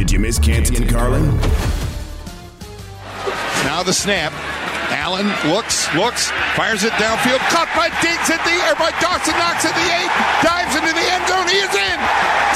[0.00, 1.28] Did you miss Canty and Carlin?
[3.68, 4.32] Now the snap.
[4.96, 7.36] Allen looks, looks, fires it downfield.
[7.52, 10.08] Caught by Diggs at the air by Dawson Knox at the eight.
[10.40, 11.44] Dives into the end zone.
[11.52, 11.98] He is in.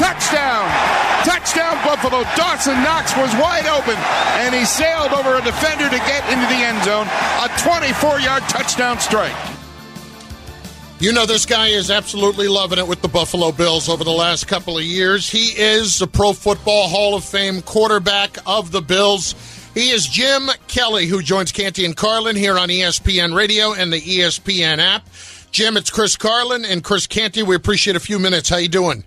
[0.00, 0.64] Touchdown.
[1.28, 2.24] Touchdown Buffalo.
[2.32, 4.00] Dawson Knox was wide open
[4.40, 7.04] and he sailed over a defender to get into the end zone.
[7.44, 9.36] A 24 yard touchdown strike.
[11.04, 14.48] You know, this guy is absolutely loving it with the Buffalo Bills over the last
[14.48, 15.28] couple of years.
[15.28, 19.34] He is the Pro Football Hall of Fame quarterback of the Bills.
[19.74, 24.00] He is Jim Kelly, who joins Canty and Carlin here on ESPN Radio and the
[24.00, 25.06] ESPN app.
[25.50, 27.42] Jim, it's Chris Carlin and Chris Canty.
[27.42, 28.48] We appreciate a few minutes.
[28.48, 29.04] How you doing?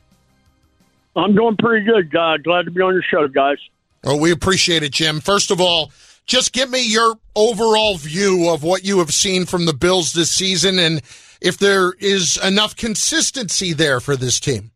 [1.16, 2.16] I'm doing pretty good.
[2.16, 3.58] Uh, glad to be on your show, guys.
[4.04, 5.20] Well, we appreciate it, Jim.
[5.20, 5.92] First of all,
[6.28, 10.30] just give me your overall view of what you have seen from the Bills this
[10.30, 11.02] season and
[11.42, 14.72] if there is enough consistency there for this team.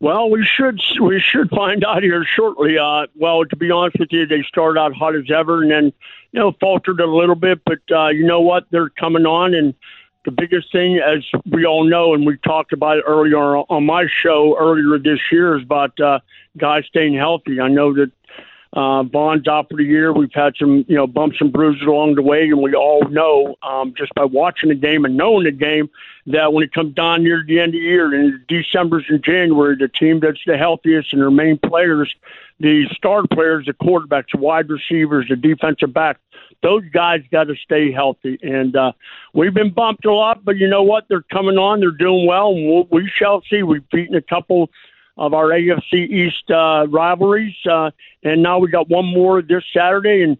[0.00, 2.76] Well, we should we should find out here shortly.
[2.76, 5.92] Uh, well, to be honest with you, they start out hot as ever, and then
[6.32, 7.62] you know faltered a little bit.
[7.64, 8.64] But uh, you know what?
[8.70, 9.72] They're coming on, and
[10.24, 14.06] the biggest thing, as we all know, and we talked about it earlier on my
[14.22, 16.18] show earlier this year, is about uh,
[16.58, 17.60] guys staying healthy.
[17.60, 18.10] I know that
[18.74, 20.12] uh, Von's out for the year.
[20.12, 23.54] We've had some, you know, bumps and bruises along the way, and we all know
[23.62, 25.88] um, just by watching the game and knowing the game
[26.26, 29.76] that when it comes down near the end of the year, in December's and January,
[29.76, 32.12] the team that's the healthiest and their main players,
[32.58, 36.18] the star players, the quarterbacks, the wide receivers, the defensive back,
[36.64, 38.40] those guys got to stay healthy.
[38.42, 38.92] And uh,
[39.34, 41.04] we've been bumped a lot, but you know what?
[41.08, 41.78] They're coming on.
[41.78, 43.62] They're doing well, and we'll, we shall see.
[43.62, 44.70] We've beaten a couple
[45.16, 47.54] of our AFC East uh, rivalries.
[47.70, 47.90] Uh,
[48.22, 50.36] and now we got one more this Saturday and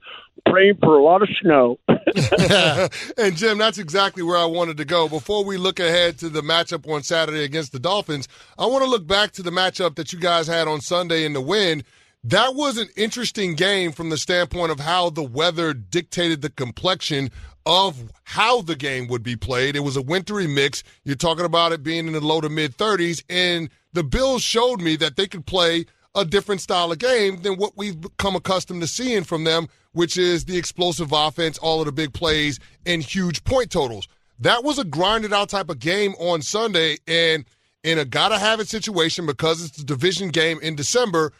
[0.46, 1.78] praying for a lot of snow.
[1.88, 5.08] and Jim, that's exactly where I wanted to go.
[5.08, 8.90] Before we look ahead to the matchup on Saturday against the Dolphins, I want to
[8.90, 11.84] look back to the matchup that you guys had on Sunday in the wind.
[12.22, 17.30] That was an interesting game from the standpoint of how the weather dictated the complexion
[17.66, 19.76] of how the game would be played.
[19.76, 20.82] It was a wintry mix.
[21.04, 24.80] You're talking about it being in the low to mid 30s, and the Bills showed
[24.80, 28.80] me that they could play a different style of game than what we've become accustomed
[28.82, 33.02] to seeing from them, which is the explosive offense, all of the big plays, and
[33.02, 34.06] huge point totals.
[34.38, 37.44] That was a grinded out type of game on Sunday, and
[37.82, 41.32] in a gotta have it situation because it's the division game in December.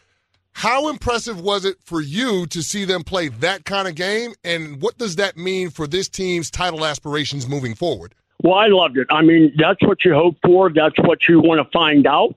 [0.54, 4.80] How impressive was it for you to see them play that kind of game, and
[4.80, 8.14] what does that mean for this team's title aspirations moving forward?
[8.42, 9.08] Well, I loved it.
[9.10, 10.72] I mean, that's what you hope for.
[10.72, 12.36] That's what you want to find out.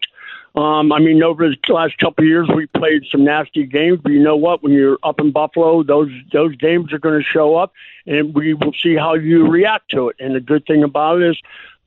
[0.56, 4.12] Um, I mean, over the last couple of years, we played some nasty games, but
[4.12, 4.64] you know what?
[4.64, 7.72] When you're up in Buffalo, those those games are going to show up,
[8.08, 10.16] and we will see how you react to it.
[10.20, 11.42] And the good thing about it is,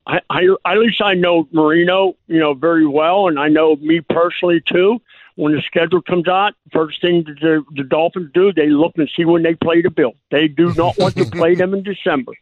[0.07, 3.99] I, I at least I know Marino, you know, very well, and I know me
[3.99, 5.01] personally too
[5.35, 9.25] when the schedule comes out, first thing the, the Dolphins do, they look and see
[9.25, 10.13] when they play the Bill.
[10.29, 12.33] They do not want to play them in December.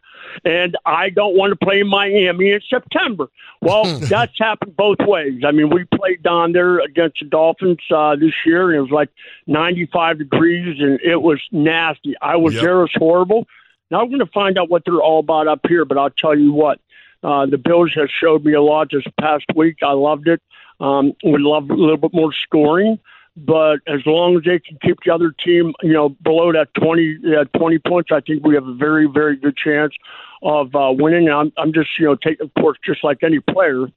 [0.44, 3.30] And I don't want to play Miami in September.
[3.62, 5.42] Well, that's happened both ways.
[5.46, 8.92] I mean, we played down there against the Dolphins uh, this year, and it was
[8.92, 9.10] like
[9.48, 12.16] 95 degrees, and it was nasty.
[12.22, 12.64] I was yep.
[12.64, 12.78] there.
[12.80, 13.48] It was horrible.
[13.92, 16.38] Now I'm going to find out what they're all about up here, but I'll tell
[16.38, 16.80] you what.
[17.22, 19.78] Uh, the Bills have showed me a lot this past week.
[19.84, 20.42] I loved it.
[20.80, 23.00] Um, would love a little bit more scoring,
[23.36, 27.18] but as long as they can keep the other team, you know, below that 20,
[27.38, 29.94] uh, 20 points, I think we have a very, very good chance
[30.42, 31.30] of uh, winning.
[31.30, 33.88] I'm, I'm just, you know, take of course, just like any player,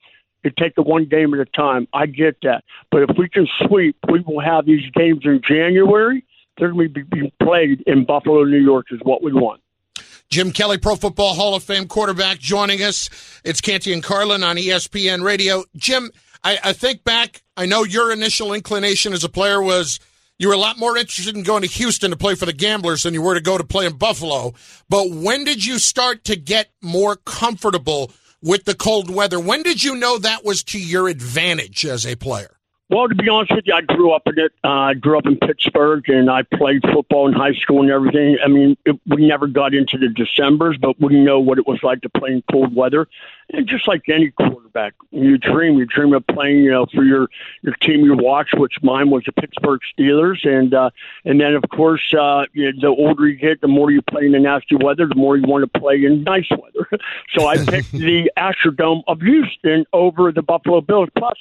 [0.42, 1.86] you take it one game at a time.
[1.92, 6.24] I get that, but if we can sweep, we will have these games in January.
[6.58, 9.62] They're going to be played in Buffalo, New York, is what we want.
[10.28, 13.08] Jim Kelly, Pro Football Hall of Fame quarterback, joining us.
[13.44, 15.64] It's Canty and Carlin on ESPN Radio.
[15.76, 16.10] Jim,
[16.44, 20.00] I, I think back, I know your initial inclination as a player was
[20.38, 23.04] you were a lot more interested in going to Houston to play for the Gamblers
[23.04, 24.54] than you were to go to play in Buffalo.
[24.88, 28.10] But when did you start to get more comfortable
[28.42, 29.38] with the cold weather?
[29.38, 32.56] When did you know that was to your advantage as a player?
[32.92, 34.52] Well, to be honest with you, I grew up in it.
[34.62, 38.36] Uh, I grew up in Pittsburgh, and I played football in high school and everything.
[38.44, 41.82] I mean, it, we never got into the December's, but we know what it was
[41.82, 43.08] like to play in cold weather.
[43.50, 45.78] And just like any quarterback, you dream.
[45.78, 47.30] You dream of playing, you know, for your
[47.62, 50.90] your team you watch, which mine was the Pittsburgh Steelers, and uh,
[51.24, 54.26] and then of course, uh, you know, the older you get, the more you play
[54.26, 56.90] in the nasty weather, the more you want to play in nice weather.
[57.30, 61.08] so I picked the Astrodome of Houston over the Buffalo Bills.
[61.16, 61.38] Plus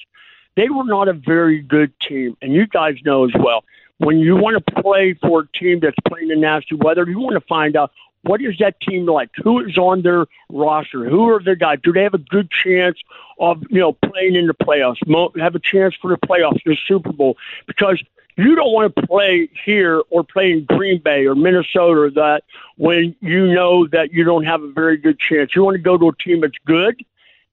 [0.55, 3.63] they were not a very good team, and you guys know as well.
[3.99, 7.35] When you want to play for a team that's playing in nasty weather, you want
[7.35, 7.91] to find out
[8.23, 9.29] what is that team like?
[9.43, 11.07] Who is on their roster?
[11.09, 11.79] Who are the guys?
[11.83, 12.97] Do they have a good chance
[13.39, 14.97] of you know playing in the playoffs?
[15.39, 17.37] Have a chance for the playoffs, the Super Bowl?
[17.67, 18.01] Because
[18.37, 22.43] You don't want to play here or play in Green Bay or Minnesota or that
[22.77, 25.55] when you know that you don't have a very good chance.
[25.55, 27.03] You want to go to a team that's good,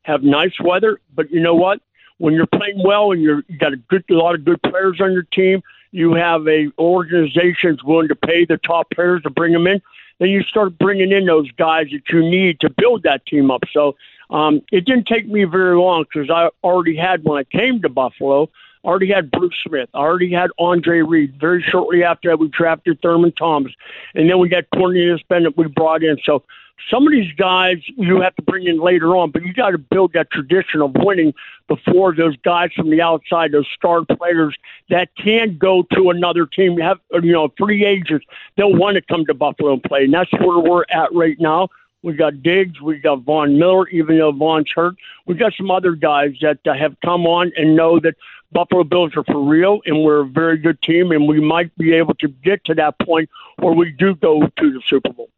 [0.03, 1.81] have nice weather, but you know what?
[2.19, 5.01] When you're playing well and you're, you got a good, a lot of good players
[5.01, 5.63] on your team,
[5.93, 9.81] you have a organization that's willing to pay the top players to bring them in.
[10.19, 13.63] Then you start bringing in those guys that you need to build that team up.
[13.73, 13.97] So
[14.31, 17.89] um, it didn't take me very long because I already had when I came to
[17.89, 18.51] Buffalo.
[18.85, 19.89] Already had Bruce Smith.
[19.95, 21.35] Already had Andre Reed.
[21.41, 23.73] Very shortly after that, we drafted Thurman Thomas,
[24.15, 25.57] and then we got Cornelius Bennett.
[25.57, 26.19] We brought in.
[26.25, 26.45] So
[26.91, 29.79] some of these guys you have to bring in later on, but you got to
[29.79, 31.35] build that tradition of winning
[31.67, 34.57] before those guys from the outside, those star players
[34.89, 38.27] that can go to another team, You have you know free agents,
[38.57, 41.69] they'll want to come to Buffalo and play, and that's where we're at right now.
[42.03, 44.95] We got Diggs, we got Von Miller, even though Von's hurt.
[45.27, 48.15] We got some other guys that uh, have come on and know that
[48.53, 51.93] Buffalo Bills are for real, and we're a very good team, and we might be
[51.93, 53.29] able to get to that point
[53.59, 55.29] where we do go to the Super Bowl.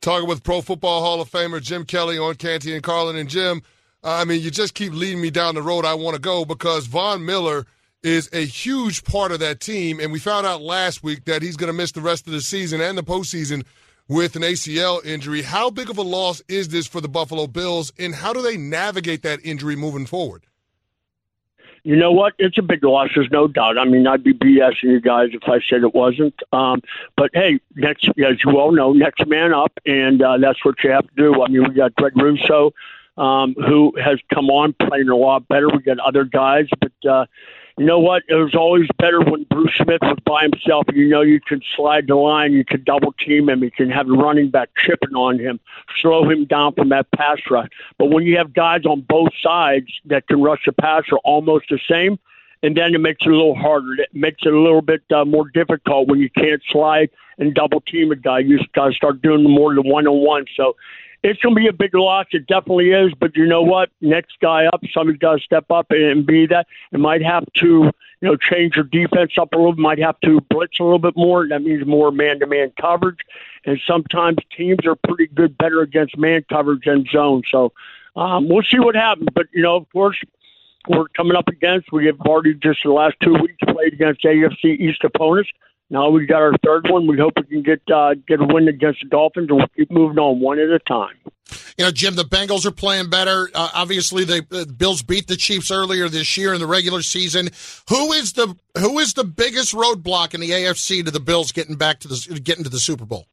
[0.00, 3.16] Talking with Pro Football Hall of Famer Jim Kelly on Canty and Carlin.
[3.16, 3.62] And Jim,
[4.04, 6.86] I mean, you just keep leading me down the road I want to go because
[6.86, 7.66] Von Miller
[8.04, 9.98] is a huge part of that team.
[9.98, 12.40] And we found out last week that he's going to miss the rest of the
[12.40, 13.64] season and the postseason
[14.08, 15.42] with an ACL injury.
[15.42, 18.56] How big of a loss is this for the Buffalo Bills, and how do they
[18.56, 20.46] navigate that injury moving forward?
[21.86, 22.32] You know what?
[22.38, 23.10] It's a big loss.
[23.14, 23.78] There's no doubt.
[23.78, 26.34] I mean, I'd be BSing you guys if I said it wasn't.
[26.52, 26.82] Um,
[27.16, 30.90] but hey, next, as you all know, next man up, and uh, that's what you
[30.90, 31.44] have to do.
[31.44, 32.72] I mean, we got Greg Rousseau,
[33.16, 35.68] um, who has come on playing a lot better.
[35.68, 37.26] We got other guys, but uh,
[37.78, 38.22] you know what?
[38.28, 40.86] It was always better when Bruce Smith was by himself.
[40.94, 44.06] You know, you could slide the line, you could double team him, you can have
[44.06, 45.60] the running back chipping on him,
[46.00, 47.68] slow him down from that pass rush.
[47.98, 51.78] But when you have guys on both sides that can rush the passer almost the
[51.90, 52.18] same,
[52.62, 53.92] and then it makes it a little harder.
[54.00, 57.82] It makes it a little bit uh, more difficult when you can't slide and double
[57.82, 58.38] team a guy.
[58.38, 60.46] You got to start doing more than one on one.
[60.56, 60.74] So
[61.26, 62.26] it's going to be a big loss.
[62.30, 63.12] It definitely is.
[63.18, 63.90] But you know what?
[64.00, 66.66] Next guy up, somebody's got to step up and be that.
[66.92, 69.74] It might have to, you know, change your defense up a little.
[69.74, 71.48] Might have to blitz a little bit more.
[71.48, 73.18] That means more man-to-man coverage.
[73.64, 77.42] And sometimes teams are pretty good, better against man coverage than zone.
[77.50, 77.72] So
[78.14, 79.28] um, we'll see what happens.
[79.34, 80.16] But you know, of course,
[80.88, 81.90] we're coming up against.
[81.92, 85.50] We have already just the last two weeks played against AFC East opponents.
[85.88, 87.06] Now we got our third one.
[87.06, 89.90] We hope we can get uh, get a win against the Dolphins, and we'll keep
[89.90, 91.14] moving on one at a time.
[91.78, 93.48] You know, Jim, the Bengals are playing better.
[93.54, 97.50] Uh, obviously, the uh, Bills beat the Chiefs earlier this year in the regular season.
[97.88, 101.76] Who is the who is the biggest roadblock in the AFC to the Bills getting
[101.76, 103.26] back to the getting to the Super Bowl?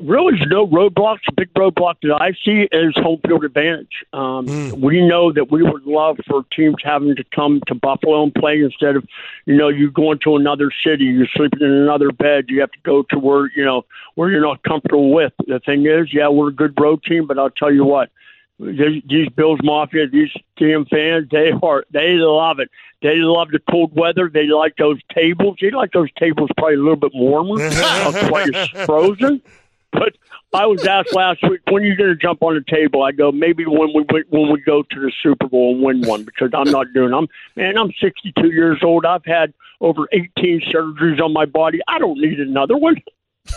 [0.00, 1.20] Really there's no roadblocks.
[1.26, 4.04] The big roadblock that I see is home field advantage.
[4.12, 4.80] Um, mm.
[4.80, 8.60] We know that we would love for teams having to come to Buffalo and play
[8.60, 9.06] instead of,
[9.46, 12.80] you know, you going to another city, you're sleeping in another bed, you have to
[12.82, 15.32] go to where, you know, where you're not comfortable with.
[15.46, 18.10] The thing is, yeah, we're a good road team, but I'll tell you what,
[18.58, 22.70] these Bills Mafia, these team fans, they are they love it.
[23.02, 24.30] They love the cold weather.
[24.32, 25.56] They like those tables.
[25.60, 29.40] They like those tables probably a little bit warmer, not quite as frozen.
[29.92, 30.16] But
[30.52, 33.02] I was asked last week, when are you going to jump on the table?
[33.02, 36.24] I go, maybe when we when we go to the Super Bowl and win one
[36.24, 37.12] because I'm not doing.
[37.12, 39.04] I'm man, I'm 62 years old.
[39.04, 41.80] I've had over 18 surgeries on my body.
[41.88, 42.96] I don't need another one.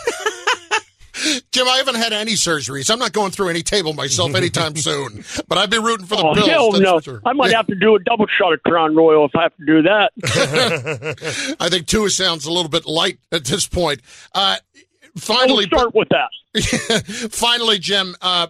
[1.52, 2.90] Jim, I haven't had any surgeries.
[2.90, 5.24] I'm not going through any table myself anytime soon.
[5.48, 6.48] But I'd be rooting for the oh, Bills.
[6.48, 7.00] Hell no.
[7.00, 7.22] Sure.
[7.24, 9.64] I might have to do a double shot of Crown Royal if I have to
[9.64, 11.56] do that.
[11.60, 14.00] I think two sounds a little bit light at this point.
[14.34, 14.56] Uh,
[15.16, 17.30] finally, we'll start with that.
[17.32, 18.48] finally, Jim, uh,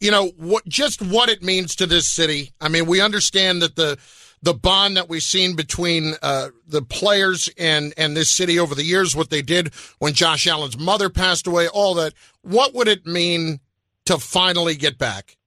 [0.00, 0.66] you know what?
[0.66, 2.52] Just what it means to this city.
[2.60, 3.98] I mean, we understand that the
[4.42, 8.84] the bond that we've seen between uh, the players and and this city over the
[8.84, 12.12] years, what they did when Josh Allen's mother passed away, all that.
[12.42, 13.60] What would it mean
[14.04, 15.38] to finally get back?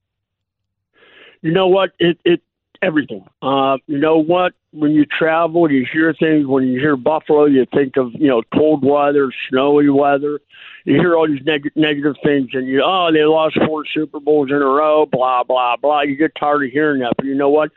[1.43, 1.91] You know what?
[1.99, 2.41] It it
[2.81, 3.25] everything.
[3.41, 4.53] Uh, you know what?
[4.71, 6.45] When you travel, you hear things.
[6.45, 10.39] When you hear Buffalo, you think of you know cold weather, snowy weather.
[10.85, 14.49] You hear all these neg- negative things, and you oh they lost four Super Bowls
[14.49, 16.01] in a row, blah blah blah.
[16.01, 17.71] You get tired of hearing that, but you know what?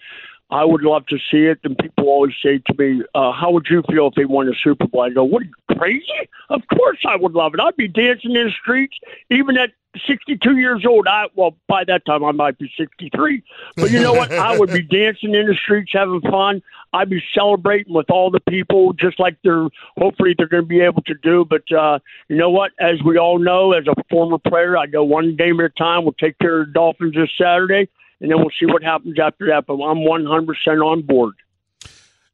[0.50, 1.60] I would love to see it.
[1.64, 4.54] And people always say to me, uh, "How would you feel if they won a
[4.62, 5.42] Super Bowl?" I go, "What?
[5.42, 6.28] Are you crazy?
[6.48, 7.60] Of course I would love it.
[7.60, 8.96] I'd be dancing in the streets,
[9.30, 9.70] even at
[10.06, 11.06] 62 years old.
[11.06, 13.42] I well, by that time I might be 63.
[13.76, 14.32] But you know what?
[14.32, 16.62] I would be dancing in the streets, having fun.
[16.92, 20.80] I'd be celebrating with all the people, just like they're hopefully they're going to be
[20.80, 21.44] able to do.
[21.44, 22.72] But uh, you know what?
[22.80, 26.04] As we all know, as a former player, I go one game at a time.
[26.04, 27.88] We'll take care of the Dolphins this Saturday
[28.20, 29.64] and then we'll see what happens after that.
[29.66, 30.46] But I'm 100%
[30.84, 31.34] on board.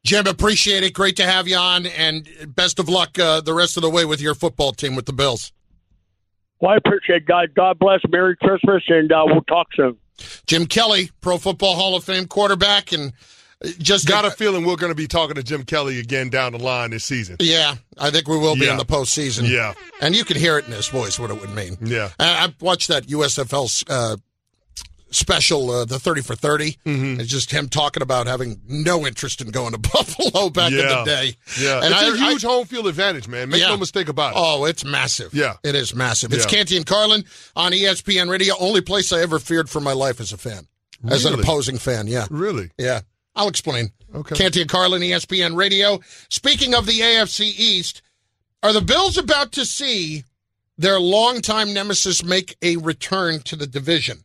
[0.05, 0.93] Jim, appreciate it.
[0.95, 4.05] Great to have you on, and best of luck uh, the rest of the way
[4.05, 5.53] with your football team with the Bills.
[6.61, 7.49] Well, I appreciate it, God.
[7.55, 8.01] God bless.
[8.09, 9.97] Merry Christmas, and uh, we'll talk soon.
[10.47, 13.13] Jim Kelly, Pro Football Hall of Fame quarterback, and
[13.79, 16.59] just got a feeling we're going to be talking to Jim Kelly again down the
[16.59, 17.37] line this season.
[17.41, 18.73] Yeah, I think we will be Yeah.
[18.73, 19.49] in the postseason.
[19.49, 19.75] Yeah.
[20.01, 21.77] and you can hear it in his voice what it would mean.
[21.83, 22.11] Yeah.
[22.19, 24.17] I, I watched that USFL uh,
[25.11, 27.21] special, uh, the thirty for 30 Mm-hmm.
[27.21, 31.03] It's just him talking about having no interest in going to Buffalo back in the
[31.05, 31.37] day.
[31.61, 33.49] Yeah, and it's I- a I- huge home field advantage, man.
[33.51, 33.69] Make Yeah.
[33.69, 34.39] no mistake about it.
[34.39, 35.33] Oh, it's massive.
[35.35, 35.55] Yeah.
[35.63, 36.33] It is massive.
[36.33, 36.51] It's Yeah.
[36.59, 38.55] Canty and Carlin on ESPN Radio.
[38.59, 40.67] Only place I ever feared for my life as a fan.
[41.09, 42.27] As an opposing fan, yeah.
[42.31, 42.71] Really?
[42.79, 43.01] Yeah.
[43.37, 43.91] I'll explain.
[44.15, 44.35] Okay.
[44.35, 46.01] Canty and Carlin, ESPN Radio.
[46.31, 48.01] Speaking of the AFC East,
[48.63, 50.25] are the Bills about to see
[50.79, 54.25] their longtime nemesis make a return to the division?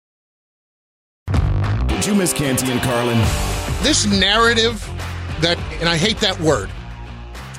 [2.01, 3.19] Did you miss Canty and Carlin?
[3.83, 4.83] This narrative
[5.41, 6.71] that, and I hate that word,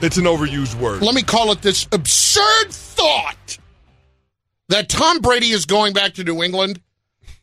[0.01, 1.01] It's an overused word.
[1.01, 3.59] let me call it this absurd thought
[4.69, 6.81] that Tom Brady is going back to New England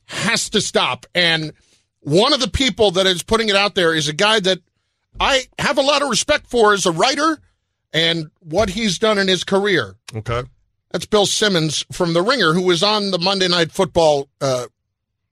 [0.08, 1.06] has to stop.
[1.16, 1.54] And
[2.02, 4.60] one of the people that is putting it out there is a guy that
[5.22, 7.40] I have a lot of respect for as a writer
[7.94, 9.96] and what he's done in his career.
[10.14, 10.44] Okay.
[10.92, 14.66] That's Bill Simmons from The Ringer, who was on the Monday Night Football, uh,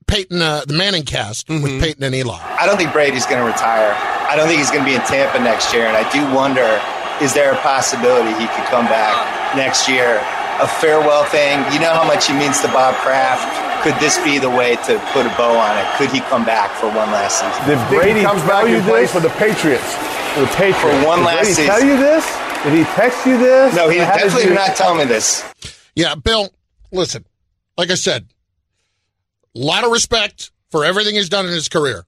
[0.08, 2.34] Peyton, uh, the Manning cast with Peyton and Eli.
[2.58, 3.92] I don't think Brady's going to retire.
[4.28, 5.86] I don't think he's going to be in Tampa next year.
[5.86, 6.66] And I do wonder
[7.22, 9.12] is there a possibility he could come back
[9.56, 10.18] next year?
[10.60, 11.58] A farewell thing.
[11.72, 13.46] You know how much he means to Bob Kraft.
[13.84, 15.86] Could this be the way to put a bow on it?
[15.98, 17.70] Could he come back for one last season?
[17.70, 19.12] If Brady comes back you and plays this?
[19.12, 19.94] for the Patriots.
[20.34, 20.80] For the Patriots.
[20.82, 21.66] For one Did last Brady season.
[21.66, 22.24] tell you this?
[22.64, 23.74] Did he text you this?
[23.76, 25.44] No, he How did definitely you- did not tell me this.
[25.94, 26.50] Yeah, Bill,
[26.92, 27.24] listen,
[27.76, 28.26] like I said,
[29.54, 32.04] a lot of respect for everything he's done in his career.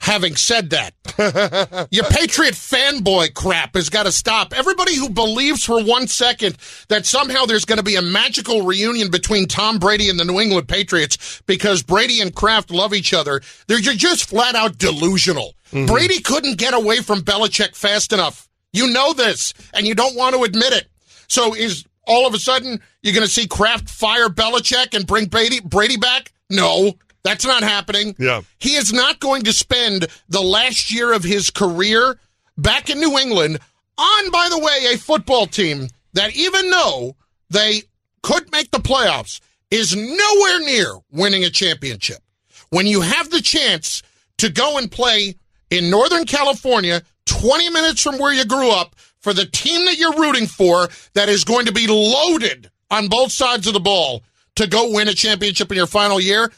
[0.00, 4.56] Having said that, your Patriot fanboy crap has got to stop.
[4.56, 6.56] Everybody who believes for one second
[6.88, 10.38] that somehow there's going to be a magical reunion between Tom Brady and the New
[10.38, 15.54] England Patriots because Brady and Kraft love each other, they're just flat out delusional.
[15.72, 15.86] Mm-hmm.
[15.86, 18.48] Brady couldn't get away from Belichick fast enough.
[18.72, 20.86] You know this, and you don't want to admit it.
[21.26, 25.26] So is all of a sudden you're going to see Kraft fire Belichick and bring
[25.26, 26.32] Brady Brady back?
[26.50, 28.14] No, that's not happening.
[28.18, 28.42] Yeah.
[28.58, 32.18] He is not going to spend the last year of his career
[32.56, 33.58] back in New England
[33.96, 37.16] on, by the way, a football team that even though
[37.50, 37.82] they
[38.22, 39.40] could make the playoffs
[39.70, 42.18] is nowhere near winning a championship.
[42.70, 44.02] When you have the chance
[44.38, 45.34] to go and play
[45.70, 50.18] in Northern California, 20 minutes from where you grew up, for the team that you're
[50.18, 54.22] rooting for that is going to be loaded on both sides of the ball
[54.58, 56.52] to go win a championship in your final year,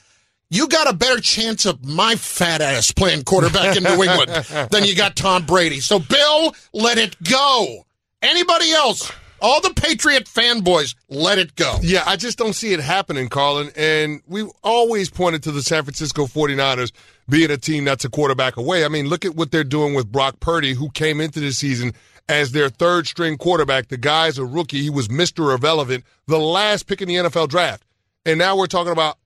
[0.51, 4.31] you got a better chance of my fat ass playing quarterback in New England
[4.71, 5.81] than you got Tom Brady.
[5.81, 7.87] So, Bill, let it go.
[8.21, 9.13] Anybody else?
[9.43, 11.79] All the Patriot fanboys, let it go.
[11.81, 13.71] Yeah, I just don't see it happening, Carlin.
[13.75, 16.93] And we've always pointed to the San Francisco 49ers
[17.29, 18.85] being a team that's a quarterback away.
[18.85, 21.95] I mean, look at what they're doing with Brock Purdy, who came into the season
[22.29, 23.89] as their third string quarterback.
[23.89, 24.83] The guy's a rookie.
[24.83, 25.57] He was Mr.
[25.57, 27.83] Irrelevant, the last pick in the NFL draft.
[28.25, 29.19] And now we're talking about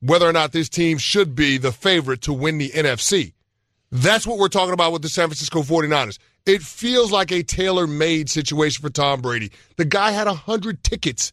[0.00, 3.32] whether or not this team should be the favorite to win the NFC.
[3.90, 6.18] That's what we're talking about with the San Francisco 49ers.
[6.46, 9.50] It feels like a tailor made situation for Tom Brady.
[9.76, 11.32] The guy had 100 tickets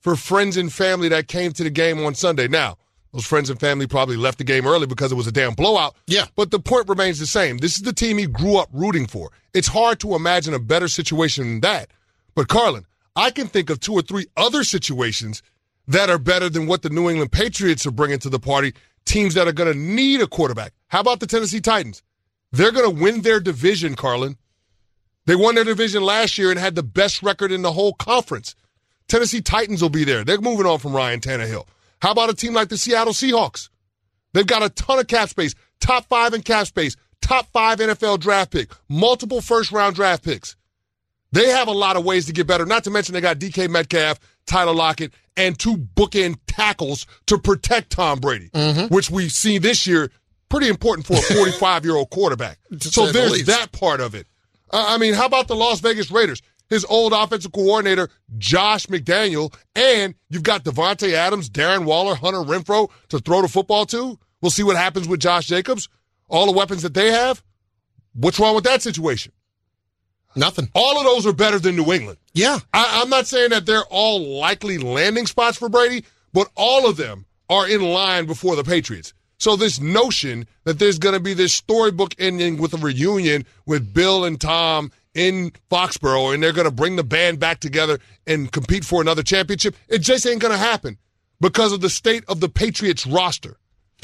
[0.00, 2.46] for friends and family that came to the game on Sunday.
[2.46, 2.76] Now,
[3.12, 5.96] those friends and family probably left the game early because it was a damn blowout.
[6.06, 6.26] Yeah.
[6.36, 7.58] But the point remains the same.
[7.58, 9.30] This is the team he grew up rooting for.
[9.54, 11.90] It's hard to imagine a better situation than that.
[12.34, 12.86] But, Carlin,
[13.16, 15.42] I can think of two or three other situations
[15.88, 18.74] that are better than what the New England Patriots are bringing to the party.
[19.04, 20.72] Teams that are going to need a quarterback.
[20.88, 22.02] How about the Tennessee Titans?
[22.52, 24.36] They're going to win their division, Carlin.
[25.26, 28.54] They won their division last year and had the best record in the whole conference.
[29.08, 30.24] Tennessee Titans will be there.
[30.24, 31.66] They're moving on from Ryan Tannehill.
[32.00, 33.68] How about a team like the Seattle Seahawks?
[34.32, 38.20] They've got a ton of cap space, top five in cap space, top five NFL
[38.20, 40.56] draft pick, multiple first round draft picks.
[41.32, 42.64] They have a lot of ways to get better.
[42.66, 47.90] Not to mention they got DK Metcalf, Tyler Lockett, and two bookend tackles to protect
[47.90, 48.94] Tom Brady, Mm-hmm.
[48.94, 50.10] which we see this year.
[50.48, 52.58] Pretty important for a 45 year old quarterback.
[52.80, 53.46] so there's least.
[53.46, 54.26] that part of it.
[54.70, 56.40] Uh, I mean, how about the Las Vegas Raiders?
[56.68, 62.90] His old offensive coordinator, Josh McDaniel, and you've got Davante Adams, Darren Waller, Hunter Renfrow
[63.08, 64.18] to throw the football to.
[64.40, 65.88] We'll see what happens with Josh Jacobs.
[66.28, 67.42] All the weapons that they have.
[68.14, 69.32] What's wrong with that situation?
[70.36, 70.68] Nothing.
[70.74, 72.18] All of those are better than New England.
[72.34, 72.58] Yeah.
[72.72, 76.96] I, I'm not saying that they're all likely landing spots for Brady, but all of
[76.96, 79.14] them are in line before the Patriots.
[79.38, 83.92] So this notion that there's going to be this storybook ending with a reunion with
[83.92, 88.52] Bill and Tom in Foxborough and they're going to bring the band back together and
[88.52, 90.98] compete for another championship, it just ain't going to happen
[91.40, 93.56] because of the state of the Patriots roster.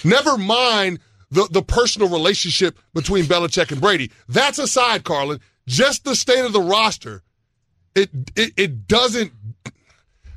[0.05, 4.11] Never mind the, the personal relationship between Belichick and Brady.
[4.29, 5.41] That's aside, Carlin.
[5.67, 7.23] Just the state of the roster
[7.95, 9.33] it it, it doesn't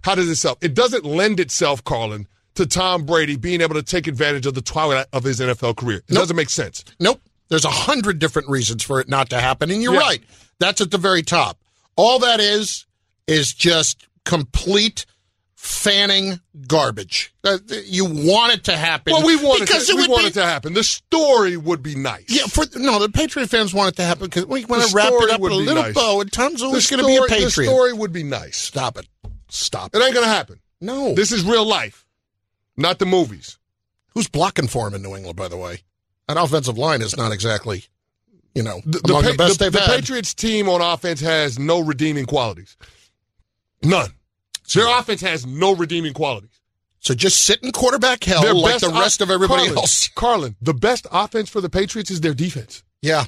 [0.04, 3.82] how does it self it doesn't lend itself carlin to tom brady being able to
[3.84, 7.22] take advantage of the twilight of his nfl career it doesn't make sense Nope.
[7.48, 9.70] There's a hundred different reasons for it not to happen.
[9.70, 10.00] And you're Yeah.
[10.00, 10.24] right.
[10.60, 11.60] That's at the very top.
[11.96, 12.88] All that is,
[13.28, 15.06] is just complete
[15.66, 17.34] fanning garbage.
[17.44, 19.14] Uh, you want it to happen.
[19.14, 21.58] well we want because it to, it we want be, it to happen the story
[21.58, 24.64] would be nice Yeah, for no, the Patriot fans want it to happen because we
[24.66, 25.94] want to wrap it up with a little nice.
[25.96, 26.22] bow.
[26.22, 27.46] And Tom's the always going to be a Patriot.
[27.68, 29.08] the story would be nice Stop it.
[29.50, 30.04] Stop it it.
[30.06, 31.14] ain't gonna happen No.
[31.16, 32.06] this is real life
[32.78, 33.58] not the movies
[34.14, 35.80] Who's blocking for him in New England, by the way?
[36.30, 37.84] That offensive line is not exactly,
[38.54, 39.90] you know, the, among the, Pa- best the- they've the had.
[39.90, 42.78] patriots team on offense has no redeeming qualities
[43.84, 44.12] none
[44.74, 46.62] their offense has no redeeming qualities
[47.06, 50.08] so just sit in quarterback hell Their like the rest of everybody Carlin, else.
[50.16, 52.84] Carlin, the best offense for the Patriots is their defense.
[53.04, 53.26] Yeah.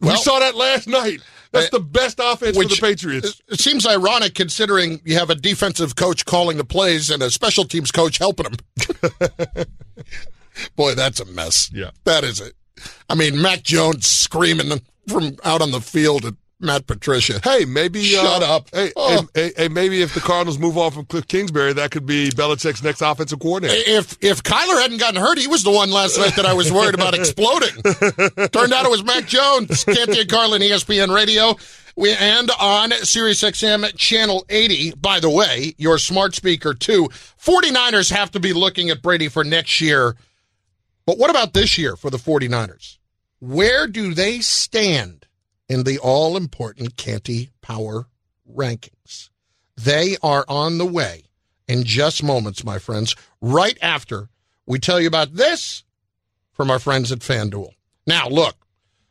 [0.00, 1.20] we saw that last night.
[1.52, 3.40] That's the best offense for the Patriots.
[3.48, 7.62] It seems ironic considering you have a defensive coach calling the plays and a special
[7.62, 8.56] teams coach helping him.
[10.74, 11.70] Boy, that's a mess.
[11.72, 11.90] Yeah.
[12.02, 12.54] That is it.
[13.08, 17.40] I mean, Mac Jones screaming from out on the field at Matt Patricia.
[17.42, 18.68] Hey, maybe Shut uh, up.
[18.72, 19.26] Hey, Oh.
[19.34, 22.30] hey, hey, hey, maybe if the Cardinals move on from Cliff Kingsbury, that could be
[22.30, 23.82] Belichick's next offensive coordinator.
[23.86, 26.72] If if Kyler hadn't gotten hurt, he was the one last night that I was
[26.72, 27.82] worried about exploding.
[28.52, 29.84] Turned out it was Mac Jones.
[29.84, 31.56] Canty and Carlin, ESPN Radio.
[31.94, 37.08] We, and on Sirius XM Channel 80, by the way, your smart speaker too.
[37.44, 40.16] 49ers have to be looking at Brady for next year.
[41.04, 42.96] But what about this year for the 49ers?
[43.40, 45.21] Where do they stand
[45.72, 48.06] in the all important Canty Power
[48.46, 49.30] rankings?
[49.76, 51.24] They are on the way
[51.66, 54.28] in just moments, my friends, right after
[54.66, 55.82] we tell you about this
[56.52, 57.70] from our friends at FanDuel.
[58.06, 58.54] Now, look,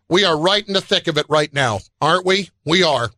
[0.07, 2.49] we are right in the thick of it right now, aren't we?
[2.63, 3.09] We are.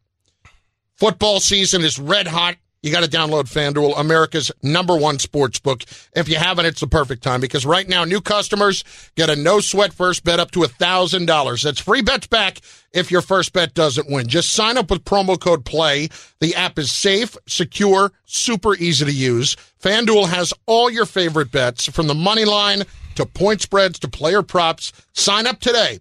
[0.95, 2.55] Football season is red hot.
[2.83, 5.83] You got to download FanDuel, America's number one sports book.
[6.17, 8.83] If you haven't, it's the perfect time because right now, new customers
[9.15, 11.63] get a no sweat first bet up to $1,000.
[11.63, 12.59] That's free bets back
[12.91, 14.27] if your first bet doesn't win.
[14.27, 16.09] Just sign up with promo code PLAY.
[16.41, 19.55] The app is safe, secure, super easy to use.
[19.81, 22.83] FanDuel has all your favorite bets from the money line
[23.15, 24.91] to point spreads to player props.
[25.13, 25.99] Sign up today.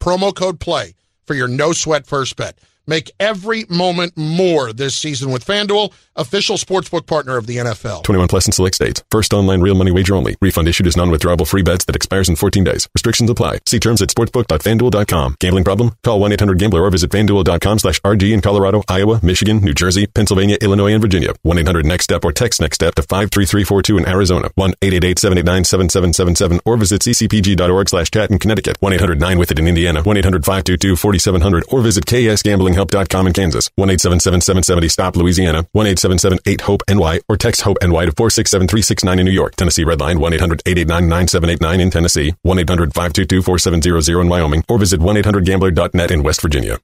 [0.00, 0.94] Promo code PLAY
[1.26, 2.58] for your no sweat first bet.
[2.86, 8.02] Make every moment more this season with FanDuel, official sportsbook partner of the NFL.
[8.04, 9.02] 21 plus in select states.
[9.10, 10.36] First online real money wager only.
[10.40, 12.88] Refund issued as non-withdrawable free bets that expires in 14 days.
[12.94, 13.60] Restrictions apply.
[13.66, 15.36] See terms at sportsbook.fanduel.com.
[15.40, 15.96] Gambling problem?
[16.04, 20.92] Call 1-800-GAMBLER or visit fanduel.com slash RG in Colorado, Iowa, Michigan, New Jersey, Pennsylvania, Illinois,
[20.92, 21.32] and Virginia.
[21.44, 24.50] 1-800-NEXT-STEP or text NEXT STEP to 53342 in Arizona.
[24.58, 28.78] 1-888-789-7777 or visit ccpg.org slash chat in Connecticut.
[28.80, 30.02] 1-800-9-WITH-IT in Indiana.
[30.02, 33.70] 1-800-522-4700 or visit ksgamblinghelp.com in Kansas.
[33.78, 35.66] 1-877-770-STOP Louisiana.
[36.04, 39.56] 1-877-8-HOPE-NY or text HOPE-NY to 467-369 in New York.
[39.56, 42.34] Tennessee Redline 1-800-889-9789 in Tennessee.
[42.46, 46.78] 1-800-522-4700 in Wyoming or visit 1-800-GAMBLER.net in West Virginia.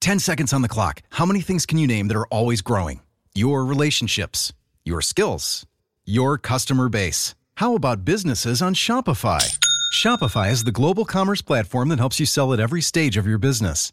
[0.00, 1.00] 10 seconds on the clock.
[1.10, 3.00] How many things can you name that are always growing?
[3.34, 4.52] Your relationships,
[4.84, 5.64] your skills,
[6.04, 7.36] your customer base.
[7.54, 9.58] How about businesses on Shopify?
[9.94, 13.38] Shopify is the global commerce platform that helps you sell at every stage of your
[13.38, 13.92] business.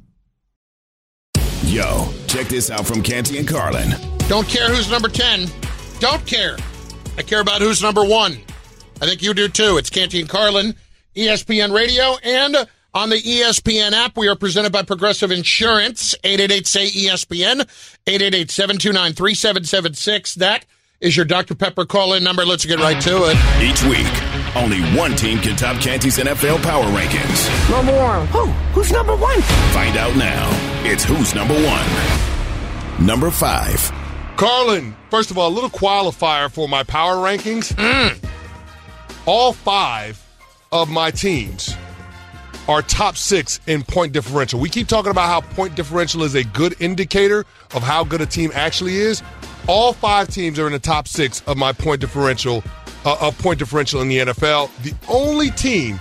[1.71, 3.95] Yo, check this out from Canty and Carlin.
[4.27, 5.47] Don't care who's number 10.
[5.99, 6.57] Don't care.
[7.17, 8.33] I care about who's number one.
[9.01, 9.77] I think you do too.
[9.77, 10.75] It's Canty and Carlin,
[11.15, 12.57] ESPN Radio, and
[12.93, 16.13] on the ESPN app, we are presented by Progressive Insurance.
[16.25, 17.65] 888-SAY-ESPN,
[18.05, 20.33] 888-729-3776.
[20.35, 20.65] That
[20.99, 21.55] is your Dr.
[21.55, 22.45] Pepper call-in number.
[22.45, 23.37] Let's get right to it.
[23.63, 24.11] Each week,
[24.55, 27.69] only one team can top Canty's NFL power rankings.
[27.69, 28.27] Number one.
[28.27, 28.45] Who?
[28.73, 29.41] Who's number one?
[29.71, 30.49] Find out now.
[30.83, 33.05] It's Who's Number One.
[33.05, 33.91] Number five.
[34.35, 37.73] Carlin, first of all, a little qualifier for my power rankings.
[37.75, 38.17] Mm.
[39.25, 40.21] All five
[40.71, 41.75] of my teams
[42.67, 44.59] are top six in point differential.
[44.59, 48.25] We keep talking about how point differential is a good indicator of how good a
[48.25, 49.21] team actually is.
[49.67, 52.63] All five teams are in the top six of my point differential
[53.05, 54.69] uh, of point differential in the NFL.
[54.83, 55.99] The only team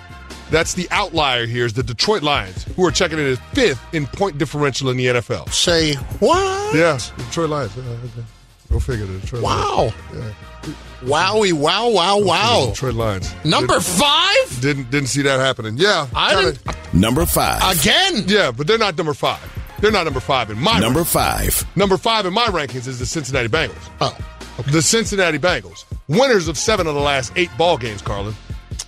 [0.51, 4.07] that's the outlier here is the Detroit Lions, who are checking in as fifth in
[4.07, 5.49] point differential in the NFL.
[5.53, 6.75] Say what?
[6.75, 7.77] Yeah, Detroit Lions.
[7.77, 8.25] Uh, okay.
[8.71, 9.07] Go figure.
[9.07, 9.77] The Detroit Wow.
[9.77, 9.95] Lions.
[10.15, 10.73] Yeah.
[11.03, 12.67] Wowie, wow, wow, The wow.
[12.71, 13.35] Detroit Lions.
[13.45, 14.61] Number Didn't- five?
[14.61, 15.77] Didn't didn't see that happening.
[15.79, 16.95] Yeah, I kinda- didn't.
[16.95, 17.81] Number five.
[17.81, 18.25] Again?
[18.27, 19.41] Yeah, but they're not number five.
[19.81, 21.07] They're not number five in my Number rankings.
[21.07, 21.65] five.
[21.75, 23.89] number five in my rankings is the Cincinnati Bengals.
[24.01, 24.15] Oh.
[24.67, 28.03] The Cincinnati Bengals, winners of seven of the last eight ball games.
[28.03, 28.35] Carlin,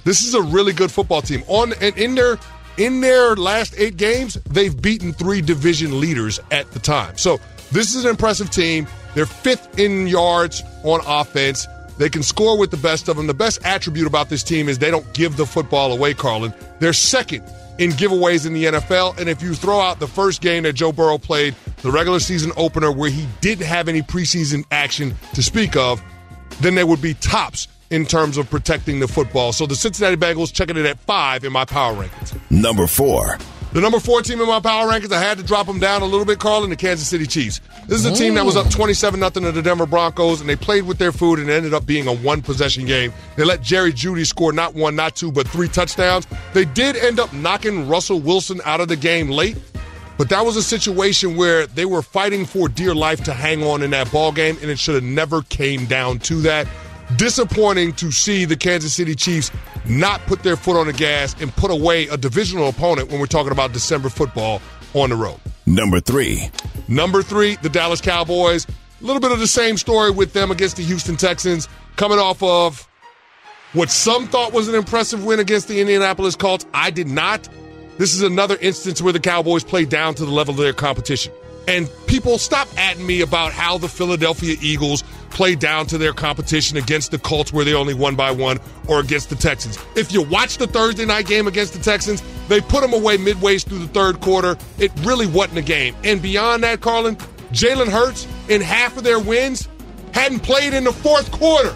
[0.04, 1.42] this is a really good football team.
[1.46, 2.38] On and in their
[2.76, 7.16] in their last eight games, they've beaten three division leaders at the time.
[7.16, 8.86] So this is an impressive team.
[9.14, 11.66] They're fifth in yards on offense.
[11.98, 13.26] They can score with the best of them.
[13.26, 16.52] The best attribute about this team is they don't give the football away, Carlin.
[16.80, 17.44] They're second
[17.78, 19.18] in giveaways in the NFL.
[19.18, 22.52] And if you throw out the first game that Joe Burrow played, the regular season
[22.56, 26.02] opener, where he didn't have any preseason action to speak of,
[26.60, 29.52] then they would be tops in terms of protecting the football.
[29.52, 32.38] So the Cincinnati Bengals checking it at five in my power rankings.
[32.50, 33.38] Number four.
[33.72, 36.04] The number four team in my power rankings, I had to drop them down a
[36.04, 37.60] little bit, Carlin, the Kansas City Chiefs.
[37.88, 40.54] This is a team that was up 27 nothing to the Denver Broncos, and they
[40.54, 43.12] played with their food and ended up being a one possession game.
[43.36, 46.26] They let Jerry Jeudy score not one, not two, but three touchdowns.
[46.54, 49.56] They did end up knocking Russell Wilson out of the game late,
[50.16, 53.82] but that was a situation where they were fighting for dear life to hang on
[53.82, 56.68] in that ball game, and it should have never came down to that.
[57.16, 59.50] Disappointing to see the Kansas City Chiefs
[59.86, 63.26] not put their foot on the gas and put away a divisional opponent when we're
[63.26, 64.62] talking about December football
[64.94, 65.40] on the road.
[65.66, 66.50] Number three.
[66.88, 68.66] Number three, the Dallas Cowboys.
[68.66, 72.42] A little bit of the same story with them against the Houston Texans, coming off
[72.42, 72.88] of
[73.72, 76.66] what some thought was an impressive win against the Indianapolis Colts.
[76.74, 77.48] I did not.
[77.98, 81.32] This is another instance where the Cowboys played down to the level of their competition.
[81.68, 86.76] And people stop at me about how the Philadelphia Eagles play down to their competition
[86.76, 89.78] against the Colts where they only won by one or against the Texans.
[89.96, 93.64] If you watch the Thursday night game against the Texans, they put them away midways
[93.64, 94.56] through the third quarter.
[94.78, 95.94] It really wasn't a game.
[96.04, 97.16] And beyond that, Carlin,
[97.52, 99.68] Jalen Hurts in half of their wins
[100.12, 101.74] hadn't played in the fourth quarter.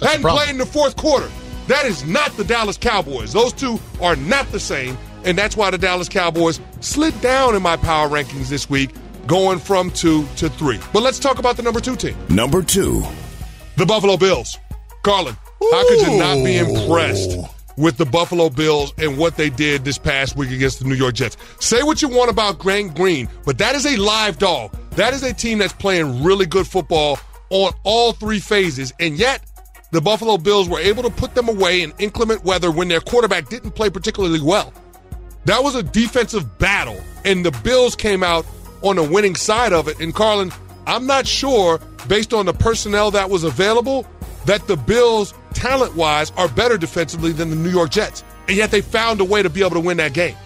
[0.00, 0.36] hadn't problem.
[0.36, 1.30] played in the fourth quarter.
[1.68, 3.32] That is not the Dallas Cowboys.
[3.32, 4.98] Those two are not the same.
[5.24, 8.90] And that's why the Dallas Cowboys slid down in my power rankings this week,
[9.30, 10.80] going from two to three.
[10.92, 13.00] But let's talk about the number two team, Number two.
[13.76, 14.58] the Buffalo Bills.
[15.04, 15.36] Carlin,
[15.70, 17.38] how could you not be impressed
[17.76, 21.14] with the Buffalo Bills and what they did this past week against the New York
[21.14, 21.36] Jets?
[21.60, 24.76] Say what you want about Grant Green, but that is a live dog.
[24.96, 28.92] That is a team that's playing really good football on all three phases.
[28.98, 29.44] And yet,
[29.92, 33.48] the Buffalo Bills were able to put them away in inclement weather when their quarterback
[33.48, 34.74] didn't play particularly well.
[35.44, 38.44] That was a defensive battle, and the Bills came out
[38.82, 40.00] on the winning side of it.
[40.00, 40.52] And Carlin,
[40.86, 44.06] I'm not sure, based on the personnel that was available,
[44.46, 48.24] that the Bills, talent wise, are better defensively than the New York Jets.
[48.48, 50.36] And yet they found a way to be able to win that game.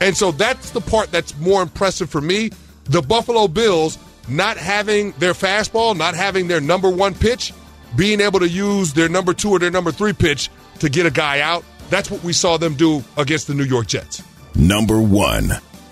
[0.00, 2.50] And so that's the part that's more impressive for me.
[2.84, 3.98] The Buffalo Bills
[4.28, 7.52] not having their fastball, not having their number one pitch,
[7.96, 10.48] being able to use their number two or their number three pitch
[10.78, 11.64] to get a guy out.
[11.90, 14.22] That's what we saw them do against the New York Jets.
[14.54, 15.50] Number one.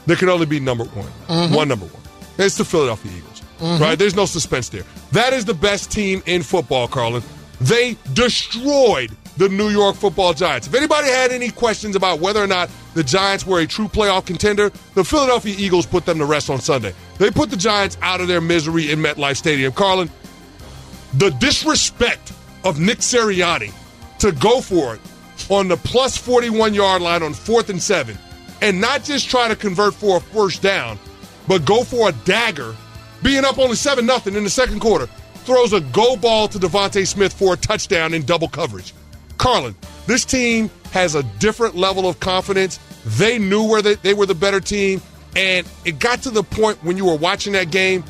[0.08, 1.06] There can only be number one.
[1.28, 1.54] Mm-hmm.
[1.54, 2.02] One number one.
[2.38, 3.42] It's the Philadelphia Eagles.
[3.60, 3.98] Right?
[3.98, 4.84] There's no suspense there.
[5.12, 7.22] That is the best team in football, Carlin.
[7.60, 10.66] They destroyed the New York football Giants.
[10.66, 14.24] If anybody had any questions about whether or not the Giants were a true playoff
[14.24, 16.94] contender, the Philadelphia Eagles put them to rest on Sunday.
[17.18, 19.72] They put the Giants out of their misery in MetLife Stadium.
[19.72, 20.08] Carlin,
[21.14, 22.32] the disrespect
[22.64, 23.74] of Nick Sirianni
[24.20, 25.00] to go for it
[25.50, 28.16] on the plus 41 yard line on fourth and seven
[28.60, 30.98] and not just try to convert for a first down,
[31.46, 32.74] but go for a dagger,
[33.22, 35.06] being up only 7 nothing in the second quarter,
[35.44, 38.92] throws a go ball to DeVonta Smith for a touchdown in double coverage.
[39.38, 39.74] Carlin,
[40.06, 42.78] this team has a different level of confidence.
[43.04, 45.00] They knew where they, they were the better team,
[45.36, 48.04] and it got to the point when you were watching that game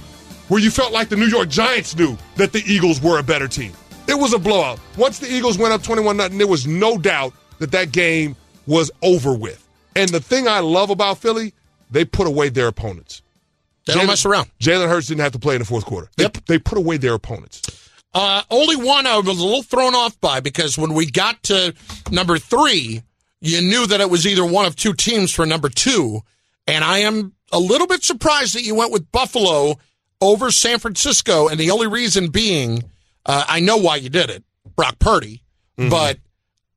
[0.48, 3.46] where you felt like the New York Giants knew that the Eagles were a better
[3.46, 3.72] team.
[4.08, 4.80] It was a blowout.
[4.96, 8.34] Once the Eagles went up 21 nothing, there was no doubt that that game
[8.66, 9.67] was over with.
[9.98, 11.52] And the thing I love about Philly,
[11.90, 13.22] they put away their opponents.
[13.87, 14.50] They don't mess around.
[14.61, 16.11] Jalen Hurts didn't have to play in the fourth quarter.
[16.16, 16.38] They, Yep.
[16.46, 17.62] they put away their opponents.
[18.14, 21.74] Uh, only one I was a little thrown off by because when we got to
[22.11, 23.02] number three,
[23.40, 26.20] you knew that it was either one of two teams for number two.
[26.66, 29.78] And I am a little bit surprised that you went with Buffalo
[30.20, 31.48] over San Francisco.
[31.48, 32.82] And the only reason being,
[33.24, 34.42] uh, I know why you did it,
[34.76, 35.42] Brock Purdy,
[35.76, 36.18] but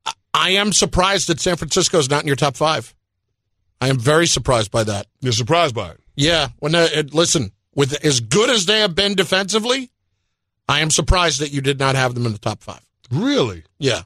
[0.06, 2.94] I- I am surprised that San Francisco is not in your top five.
[3.82, 5.08] I am very surprised by that.
[5.20, 6.00] You're surprised by it.
[6.14, 6.50] Yeah.
[6.60, 9.90] When uh, listen, with as good as they have been defensively,
[10.68, 12.80] I am surprised that you did not have them in the top five.
[13.10, 13.64] Really?
[13.80, 14.02] Yeah,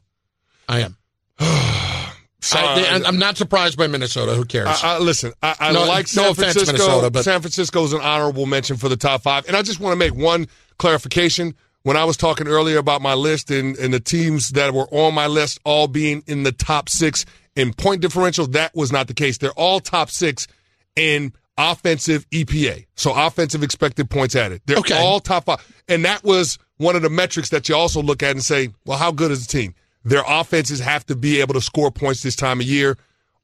[0.66, 0.96] I am.
[2.40, 2.84] Sorry.
[2.86, 4.32] I, am not surprised by Minnesota.
[4.32, 4.68] Who cares?
[4.68, 6.72] I, I, listen, I, I No- like no San offense, Francisco.
[6.72, 9.46] Minnesota, but- San Francisco is an honorable mention for the top five.
[9.46, 10.46] And I just want to make one
[10.78, 11.54] clarification.
[11.82, 15.14] When I was talking earlier about my list and, and the teams that were on
[15.14, 17.24] my list all being in the top six
[17.56, 19.38] in point differential, that was not the case.
[19.38, 20.46] They're all top six
[20.94, 24.60] in offensive EPA, so offensive expected points added.
[24.66, 24.96] They're Okay.
[24.96, 25.66] all top five.
[25.88, 28.98] And that was one of the metrics that you also look at and say, well,
[28.98, 29.74] how good is the team?
[30.04, 32.96] Their offenses have to be able to score points this time of year.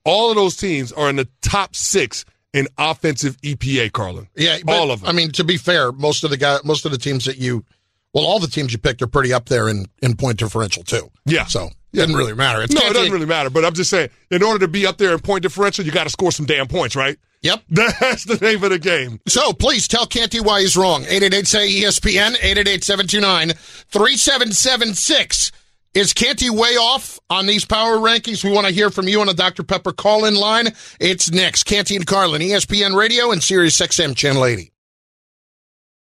[0.05, 4.29] All of those teams are in the top six in offensive EPA, Carlin.
[4.37, 5.09] yeah, but, all of them.
[5.09, 7.65] I mean, to be fair, most of the guy, most of the teams that you,
[8.13, 11.11] well, all the teams you picked are pretty up there in in point differential too.
[11.25, 11.47] Yeah.
[11.47, 12.63] so it doesn't really matter.
[12.63, 13.51] It's no, it doesn't really matter.
[13.51, 16.05] But I'm just saying, in order to be up there in point differential, you got
[16.05, 17.19] to score some damn points, right?
[17.43, 17.63] Yep.
[17.71, 19.21] That's the name of the game.
[19.27, 21.03] So please tell Canty why he's wrong.
[21.03, 23.49] 888 say ESPN, 888 729
[23.89, 25.53] 3776.
[25.95, 28.43] Is Canty way off on these power rankings?
[28.43, 29.63] We want to hear from you on a Dr.
[29.63, 30.69] Pepper call in line.
[30.99, 31.65] It's next.
[31.65, 34.72] Canty and Carlin, ESPN Radio and Sirius XM Channel 80.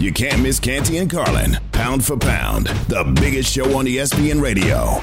[0.00, 1.58] You can't miss Canty and Carlin.
[1.72, 2.68] Pound for pound.
[2.88, 4.98] The biggest show on ESPN radio.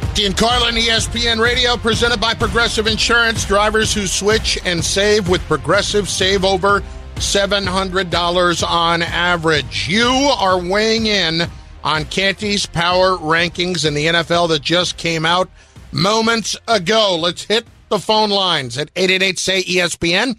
[0.00, 3.44] Canty and Carlin, ESPN Radio, presented by Progressive Insurance.
[3.44, 6.80] Drivers who switch and save with Progressive save over
[7.16, 9.88] $700 on average.
[9.88, 11.42] You are weighing in
[11.82, 15.50] on Canty's power rankings in the NFL that just came out
[15.90, 17.18] moments ago.
[17.20, 20.30] Let's hit the phone lines at 888 say ESPN,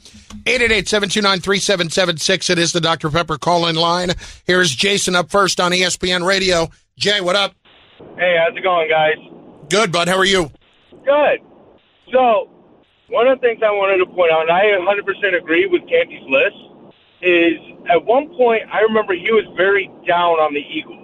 [0.46, 2.50] 888 729 3776.
[2.50, 3.10] It is the Dr.
[3.10, 4.12] Pepper call in line.
[4.46, 6.70] Here's Jason up first on ESPN Radio.
[6.98, 7.54] Jay, what up?
[8.18, 9.16] Hey, how's it going, guys?
[9.70, 10.08] Good, bud.
[10.08, 10.52] How are you?
[11.06, 11.40] Good.
[12.12, 12.50] So,
[13.10, 16.24] one of the things I wanted to point out, and I 100% agree with Canty's
[16.30, 16.56] list,
[17.22, 17.58] is
[17.90, 20.96] at one point I remember he was very down on the Eagles,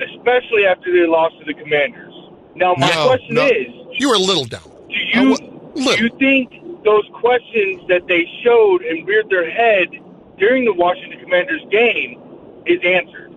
[0.00, 2.12] especially after they lost to the Commanders.
[2.56, 3.46] Now, my No, question no.
[3.46, 3.66] is,
[3.98, 4.62] You were a little down.
[4.88, 5.36] do you
[5.74, 6.50] do you think
[6.84, 9.88] those questions that they showed and reared their head
[10.38, 12.20] during the Washington Commanders game
[12.66, 13.34] is answered?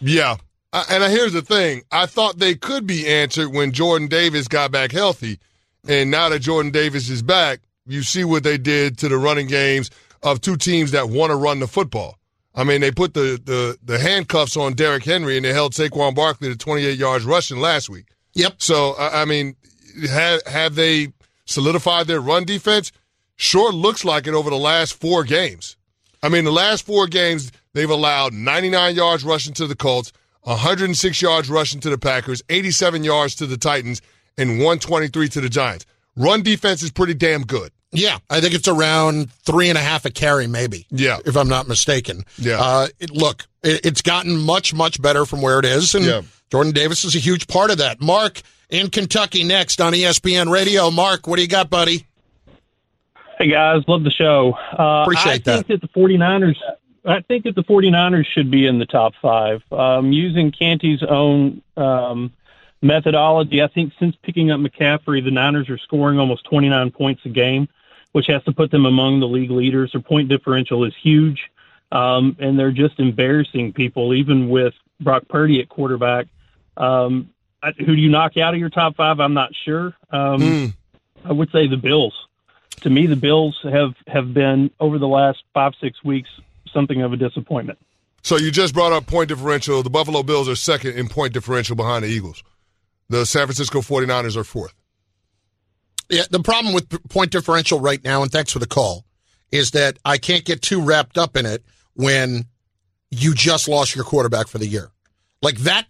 [0.00, 0.36] Yeah.
[0.72, 1.82] I, and here's the thing.
[1.90, 5.38] I thought they could be answered when Jordan Davis got back healthy.
[5.88, 9.46] And now that Jordan Davis is back, you see what they did to the running
[9.46, 9.90] games
[10.22, 12.18] of two teams that want to run the football.
[12.54, 16.14] I mean, they put the, the, the handcuffs on Derrick Henry and they held Saquon
[16.14, 18.08] Barkley to 28 yards rushing last week.
[18.34, 18.54] Yep.
[18.58, 19.56] So, I, I mean,
[20.10, 21.08] have, have they
[21.44, 22.92] solidified their run defense?
[23.36, 25.76] Sure looks like it over the last four games.
[26.22, 31.22] I mean, the last four games, they've allowed 99 yards rushing to the Colts, 106
[31.22, 34.02] yards rushing to the Packers, 87 yards to the Titans,
[34.36, 35.86] and 123 to the Giants.
[36.16, 37.70] Run defense is pretty damn good.
[37.92, 40.86] Yeah, I think it's around three and a half a carry, maybe.
[40.90, 42.24] Yeah, if I'm not mistaken.
[42.36, 42.58] Yeah.
[42.60, 46.22] Uh, it, look, it, it's gotten much, much better from where it is, and Yeah.
[46.50, 48.00] Jordan Davis is a huge part of that.
[48.00, 50.90] Mark in Kentucky next on ESPN Radio.
[50.90, 52.06] Mark, what do you got, buddy?
[53.38, 54.52] Hey guys, love the show.
[54.78, 55.80] Uh, Appreciate I think that.
[55.80, 56.56] the 49ers
[57.04, 59.62] I think that the 49ers should be in the top 5.
[59.72, 62.32] Um, using Canty's own um,
[62.82, 67.28] methodology, I think since picking up McCaffrey, the Niners are scoring almost 29 points a
[67.30, 67.68] game,
[68.12, 69.92] which has to put them among the league leaders.
[69.92, 71.40] Their point differential is huge.
[71.90, 76.26] Um, and they're just embarrassing people, even with Brock Purdy at quarterback.
[76.76, 77.30] Um,
[77.62, 79.20] I- who do you knock out of your top five?
[79.20, 79.94] I'm not sure.
[80.10, 80.66] Um, Hmm.
[81.24, 82.14] I would say the Bills.
[82.82, 86.28] To me, the Bills have have been over the last five six weeks
[86.72, 87.78] something of a disappointment.
[88.22, 89.82] So you just brought up point differential.
[89.82, 92.44] The Buffalo Bills are second in point differential behind the Eagles.
[93.08, 94.74] The San Francisco 49ers are fourth.
[96.10, 99.04] Yeah, the problem with point differential right now, and thanks for the call,
[99.52, 102.46] is that I can't get too wrapped up in it when
[103.10, 104.90] you just lost your quarterback for the year.
[105.42, 105.86] Like that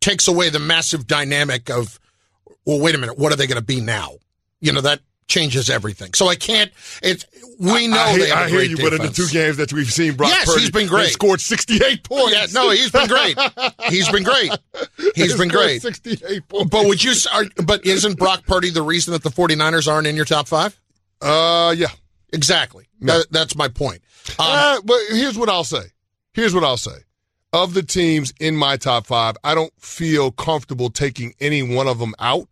[0.00, 2.00] takes away the massive dynamic of,
[2.64, 4.12] well, wait a minute, what are they going to be now?
[4.60, 6.12] You know, that changes everything.
[6.14, 6.70] So I can't,
[7.02, 7.24] it's,
[7.58, 9.26] we know I, I they hear, have a I hear you, but in the two
[9.28, 11.10] games that we've seen, Brock Yes, Purdy he's been great.
[11.12, 12.32] scored 68 points.
[12.34, 13.38] Yeah, no, he's been great.
[13.88, 14.52] He's been great.
[15.14, 15.80] He's been great.
[15.80, 16.70] 68 points.
[16.70, 20.16] But would you, are, but isn't Brock Purdy the reason that the 49ers aren't in
[20.16, 20.78] your top five?
[21.22, 21.88] Uh, yeah.
[22.32, 22.86] Exactly.
[23.00, 24.02] That, that's my point.
[24.38, 25.82] Um, Uh, but here's what I'll say.
[26.34, 26.98] Here's what I'll say.
[27.52, 31.98] Of the teams in my top five, I don't feel comfortable taking any one of
[31.98, 32.46] them out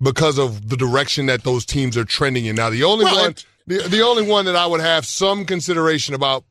[0.00, 2.56] because of the direction that those teams are trending in.
[2.56, 3.34] Now, the only Well, one,
[3.66, 6.44] the, the only one that I would have some consideration about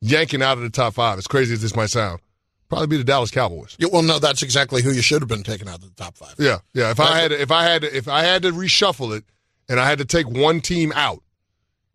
[0.00, 2.20] yanking out of the top five, as crazy as this might sound,
[2.68, 3.76] probably be the Dallas Cowboys.
[3.78, 6.16] Yeah, well, no, that's exactly who you should have been taking out of the top
[6.16, 6.34] five.
[6.38, 6.90] Yeah, yeah.
[6.90, 9.24] If I had, if I had, if I had to reshuffle it,
[9.68, 11.22] and I had to take one team out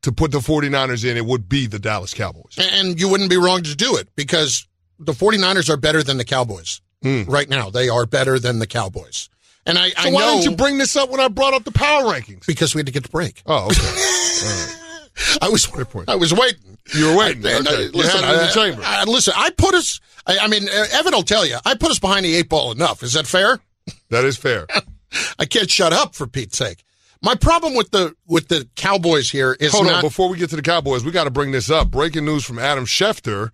[0.04, 2.58] to put the 49ers in, it would be the Dallas Cowboys.
[2.58, 4.66] And you wouldn't be wrong to do it because
[4.98, 7.24] the 49ers are better than the Cowboys hmm.
[7.24, 7.70] right now.
[7.70, 9.30] They are better than the Cowboys.
[9.66, 9.90] And I.
[9.90, 12.04] So I why know didn't you bring this up when I brought up the power
[12.04, 12.46] rankings?
[12.46, 13.42] because we had to get the break.
[13.46, 13.78] Oh, okay.
[15.42, 15.68] I was.
[16.08, 16.78] I was waiting.
[16.94, 17.46] You were waiting.
[17.46, 17.84] Uh, Okay.
[17.86, 18.82] You listen, it in the I- chamber.
[18.86, 20.00] I- listen, I put us.
[20.28, 21.58] I, I mean, uh, Evan will tell you.
[21.66, 23.02] I put us behind the eight ball enough.
[23.04, 23.60] Is that fair?
[24.10, 24.66] That is fair.
[25.40, 26.84] I can't shut up for Pete's sake.
[27.22, 30.50] My problem with the with the Cowboys here is Hold not on, before we get
[30.52, 31.90] to the Cowboys, we got to bring this up.
[31.92, 33.50] Breaking news from Adam Schefter.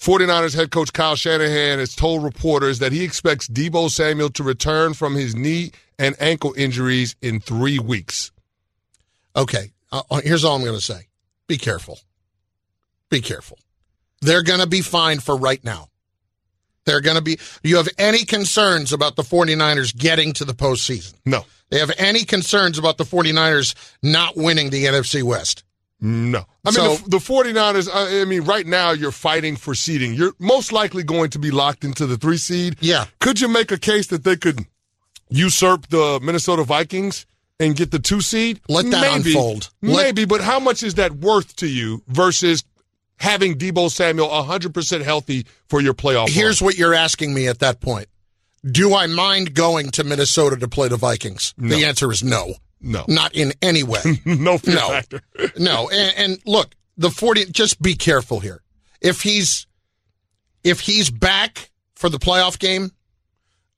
[0.00, 4.94] 49ers head coach Kyle Shanahan has told reporters that he expects Deebo Samuel to return
[4.94, 8.32] from his knee and ankle injuries in three weeks.
[9.36, 11.08] Okay, uh, uh, here's all I'm going to say.
[11.46, 11.98] Be careful.
[13.10, 13.58] Be careful.
[14.22, 15.88] They're going to be fine for right now.
[16.86, 17.36] They're going to be.
[17.62, 21.14] Do you have any concerns about the 49ers getting to the postseason?
[21.26, 21.44] No.
[21.68, 25.62] They have any concerns about the 49ers not winning the NFC West?
[26.00, 26.44] No.
[26.64, 30.14] I mean, So- the, the 49ers, I, I mean, right now you're fighting for seeding.
[30.14, 32.76] You're most likely going to be locked into the three seed.
[32.80, 33.06] Yeah.
[33.20, 34.60] Could you make a case that they could
[35.28, 37.26] usurp the Minnesota Vikings
[37.58, 38.60] and get the two seed?
[38.68, 39.70] Let that maybe, unfold.
[39.82, 42.64] Let- Maybe, but how much is that worth to you versus
[43.18, 46.32] having Deebo Samuel 100% healthy for your playoff run?
[46.32, 48.08] Here's what you're asking me at that point.
[48.64, 51.54] Do I mind going to Minnesota to play the Vikings?
[51.56, 52.54] The answer is no.
[52.80, 53.04] No.
[53.08, 54.00] Not in any way.
[54.24, 54.88] no fear no.
[54.88, 55.20] factor.
[55.58, 55.88] no.
[55.90, 58.62] And, and look, the 40 just be careful here.
[59.00, 59.66] If he's
[60.62, 62.90] if he's back for the playoff game,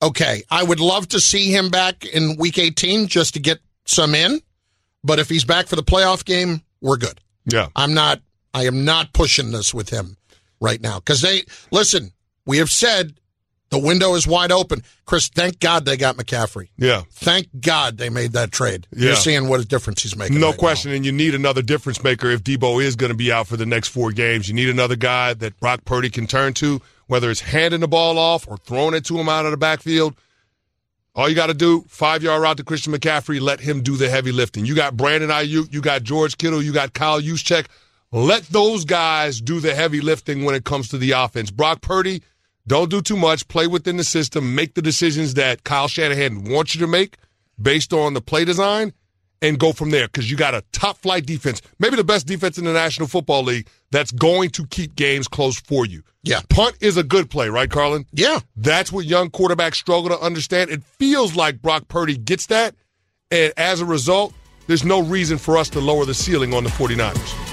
[0.01, 4.13] okay, I would love to see him back in week 18 just to get some
[4.15, 4.41] in,
[5.03, 7.19] but if he's back for the playoff game, we're good.
[7.45, 7.67] Yeah.
[7.75, 8.21] I'm not
[8.53, 10.17] I am not pushing this with him
[10.59, 12.11] right now cuz they listen,
[12.45, 13.15] we have said
[13.73, 14.83] the window is wide open.
[15.05, 16.69] Chris, thank God they got McCaffrey.
[16.77, 17.03] Yeah.
[17.09, 18.87] Thank God they made that trade.
[18.91, 19.07] Yeah.
[19.07, 20.39] You're seeing what a difference he's making.
[20.39, 20.57] No right now.
[20.59, 23.57] question, and you need another difference maker if Deebo is going to be out for
[23.57, 24.47] the next four games.
[24.47, 28.19] You need another guy that Brock Purdy can turn to, whether it's handing the ball
[28.19, 30.15] off or throwing it to him out of the backfield.
[31.15, 34.09] All you got to do, five yard route to Christian McCaffrey, let him do the
[34.09, 34.65] heavy lifting.
[34.65, 37.65] You got Brandon Aiyuk, you got George Kittle, you got Kyle Juszczyk.
[38.11, 41.49] Let those guys do the heavy lifting when it comes to the offense.
[41.49, 42.21] Brock Purdy,
[42.67, 43.47] don't do too much.
[43.47, 44.55] Play within the system.
[44.55, 47.17] Make the decisions that Kyle Shanahan wants you to make
[47.61, 48.93] based on the play design
[49.41, 52.57] and go from there because you got a top flight defense, maybe the best defense
[52.57, 56.01] in the National Football League that's going to keep games close for you.
[56.23, 56.39] Yeah.
[56.49, 58.05] Punt is a good play, right, Carlin?
[58.13, 58.39] Yeah.
[58.55, 60.71] That's what young quarterbacks struggle to understand.
[60.71, 62.75] It feels like Brock Purdy gets that.
[63.29, 64.33] And as a result,
[64.67, 67.52] there's no reason for us to lower the ceiling on the 49ers.